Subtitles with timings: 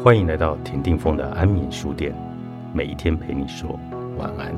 [0.00, 2.12] 欢迎来到田定峰的安眠书店，
[2.72, 3.78] 每一天陪你说
[4.18, 4.52] 晚安。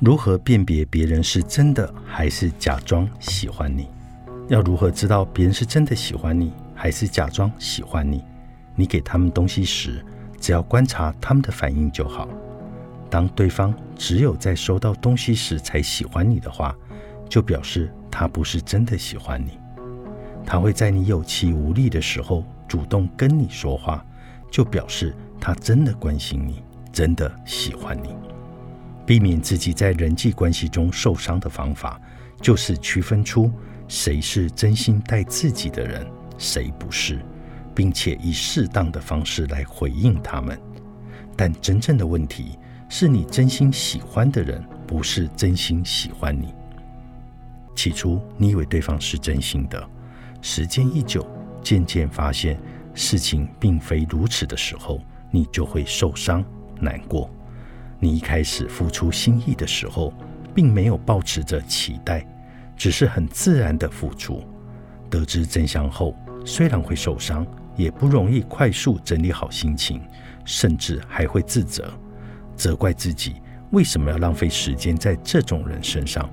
[0.00, 3.88] 如何辨别别人是真的还是假装喜欢你？
[4.48, 8.24] 要如何知道别人是真的喜欢你还是假装喜欢你？
[8.74, 10.04] 你给他们东西时，
[10.40, 12.26] 只要观察他们的反应就好。
[13.12, 16.74] 当对方只有在收到东西时才喜欢你的话，
[17.28, 19.58] 就表示他不是真的喜欢你。
[20.46, 24.02] 他会在你有气无力的时候主动跟你说话，
[24.50, 28.16] 就表示他真的关心你，真的喜欢你。
[29.04, 32.00] 避免自己在人际关系中受伤的方法，
[32.40, 33.52] 就是区分出
[33.88, 37.18] 谁是真心待自己的人，谁不是，
[37.74, 40.58] 并且以适当的方式来回应他们。
[41.36, 42.56] 但真正的问题。
[42.94, 46.54] 是你真心喜欢的人，不是真心喜欢你。
[47.74, 49.82] 起初你以为对方是真心的，
[50.42, 51.26] 时间一久，
[51.62, 52.60] 渐渐发现
[52.92, 56.44] 事情并非如此的时候，你就会受伤
[56.78, 57.30] 难过。
[57.98, 60.12] 你一开始付出心意的时候，
[60.54, 62.22] 并没有抱持着期待，
[62.76, 64.44] 只是很自然的付出。
[65.08, 70.02] 得知真相后，虽然会受伤，也不容易快速整理好心情，
[70.44, 71.90] 甚至还会自责。
[72.62, 76.30] 责怪自己为什么要浪费时间在这种人身上，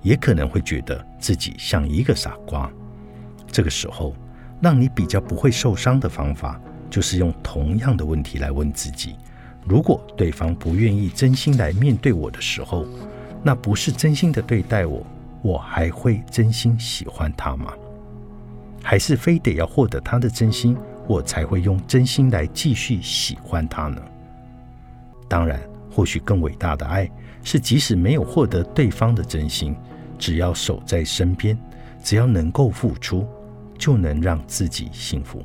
[0.00, 2.70] 也可能会觉得自己像一个傻瓜。
[3.50, 4.14] 这个时候，
[4.60, 9.16] 让你比较不会受伤的方法，就是用同样的问题来问自己：
[9.66, 12.86] 如果对方不愿意真心来面对我的时候，
[13.42, 15.04] 那不是真心的对待我，
[15.42, 17.72] 我还会真心喜欢他吗？
[18.84, 20.76] 还是非得要获得他的真心，
[21.08, 24.00] 我才会用真心来继续喜欢他呢？
[25.28, 25.58] 当然，
[25.92, 27.08] 或许更伟大的爱
[27.44, 29.76] 是，即使没有获得对方的真心，
[30.18, 31.58] 只要守在身边，
[32.02, 33.28] 只要能够付出，
[33.78, 35.42] 就能让自己幸福。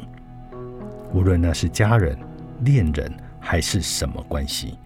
[1.14, 2.18] 无论那是家人、
[2.62, 4.78] 恋人还是什么关系，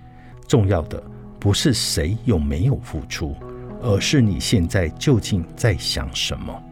[0.48, 1.02] 重要的
[1.40, 3.36] 不是谁有没有付出，
[3.82, 6.64] 而是你现在究竟在想什么。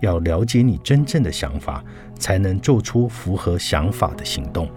[0.00, 1.84] 要了解你真正的想法，
[2.18, 4.68] 才能做出符合想法的行动。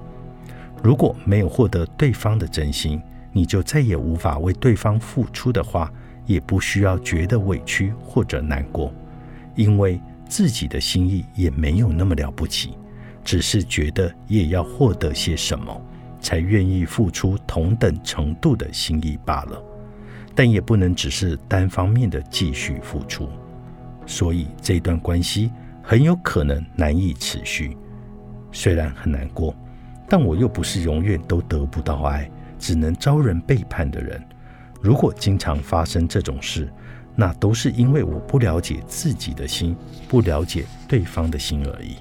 [0.84, 3.02] 如果没有获得对方的真心，
[3.33, 5.91] 你就再也无法为对方付出的话，
[6.25, 8.94] 也不需要觉得委屈或者难过，
[9.55, 9.99] 因为
[10.29, 12.77] 自己的心意也没有那么了不起，
[13.23, 15.81] 只是觉得也要获得些什么，
[16.22, 19.61] 才愿意付出同等程度的心意罢了。
[20.35, 23.27] 但也不能只是单方面的继续付出，
[24.05, 25.51] 所以这段关系
[25.81, 27.75] 很有可能难以持续。
[28.51, 29.55] 虽然很难过。
[30.05, 32.29] 但我又不是永远都得不到爱，
[32.63, 34.24] 只能招人背叛的人。
[34.81, 36.72] 如果经常发生这种事，
[37.13, 39.75] 那都是因为我不了解自己的心，
[40.07, 41.97] 不了解对方的心而已。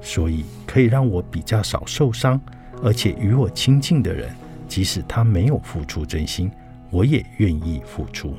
[0.00, 2.40] 所以，可以让我比较少受伤，
[2.82, 4.28] 而且与我亲近的人，
[4.66, 6.50] 即使他没有付出真心，
[6.90, 8.34] 我也愿意付出。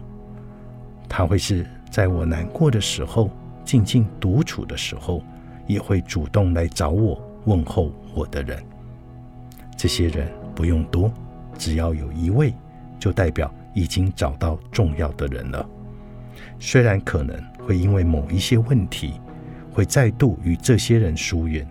[1.08, 3.32] 他会是在我难过的时候，
[3.64, 5.24] 静静独处的时候，
[5.68, 7.18] 也会主动来找我。
[7.46, 8.62] 问候我的人，
[9.78, 11.12] 这些人不用多，
[11.60, 12.52] 只要有一位，
[12.98, 15.64] 就代表已经找到重要的人了。
[16.60, 19.22] 虽然可能会因为某一些问题，
[19.72, 21.68] 会再度与这些人疏远，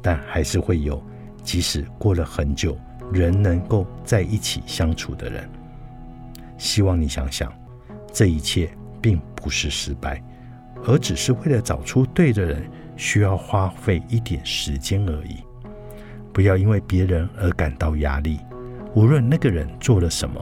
[0.00, 1.02] 但还是会有，
[1.42, 2.78] 即使过了很久，
[3.12, 5.46] 仍能够在一起相处的人。
[6.56, 7.52] 希望你想想，
[8.12, 8.70] 这一切
[9.02, 10.22] 并不是失败，
[10.84, 12.62] 而只是为了找出对的人。
[12.98, 15.36] 需要花费一点时间而已，
[16.32, 18.40] 不要因为别人而感到压力。
[18.96, 20.40] 无论那个人做了什么，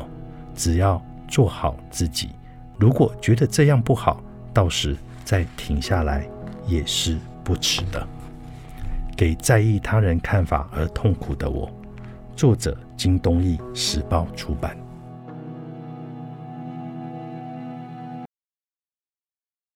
[0.55, 2.31] 只要做好自己。
[2.79, 4.23] 如果觉得这样不好，
[4.53, 6.25] 到时再停下来
[6.65, 8.07] 也是不迟的。
[9.17, 11.69] 给在意他人看法而痛苦的我，
[12.37, 14.77] 作者京东义时报出版。